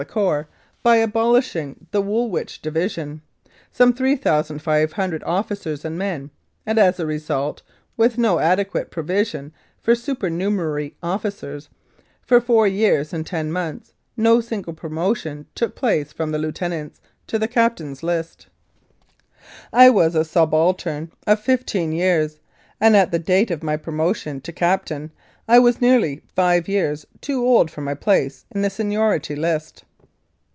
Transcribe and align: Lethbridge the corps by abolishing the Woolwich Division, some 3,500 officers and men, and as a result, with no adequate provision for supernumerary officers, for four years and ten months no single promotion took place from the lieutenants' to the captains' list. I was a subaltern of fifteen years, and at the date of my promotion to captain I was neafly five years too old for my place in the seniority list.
Lethbridge 0.01 0.13
the 0.15 0.21
corps 0.21 0.47
by 0.81 0.95
abolishing 0.95 1.85
the 1.91 2.01
Woolwich 2.01 2.59
Division, 2.63 3.21
some 3.71 3.93
3,500 3.93 5.23
officers 5.25 5.85
and 5.85 5.95
men, 5.95 6.31
and 6.65 6.79
as 6.79 6.99
a 6.99 7.05
result, 7.05 7.61
with 7.97 8.17
no 8.17 8.39
adequate 8.39 8.89
provision 8.89 9.53
for 9.79 9.93
supernumerary 9.93 10.95
officers, 11.03 11.69
for 12.23 12.41
four 12.41 12.65
years 12.65 13.13
and 13.13 13.27
ten 13.27 13.51
months 13.51 13.93
no 14.17 14.41
single 14.41 14.73
promotion 14.73 15.45
took 15.53 15.75
place 15.75 16.11
from 16.11 16.31
the 16.31 16.39
lieutenants' 16.39 16.99
to 17.27 17.37
the 17.37 17.47
captains' 17.47 18.01
list. 18.01 18.47
I 19.71 19.91
was 19.91 20.15
a 20.15 20.25
subaltern 20.25 21.11
of 21.27 21.39
fifteen 21.39 21.91
years, 21.91 22.39
and 22.79 22.97
at 22.97 23.11
the 23.11 23.19
date 23.19 23.51
of 23.51 23.61
my 23.61 23.77
promotion 23.77 24.41
to 24.41 24.51
captain 24.51 25.11
I 25.47 25.59
was 25.59 25.77
neafly 25.77 26.23
five 26.35 26.67
years 26.67 27.05
too 27.21 27.45
old 27.45 27.69
for 27.69 27.81
my 27.81 27.93
place 27.93 28.45
in 28.49 28.63
the 28.63 28.71
seniority 28.71 29.35
list. 29.35 29.83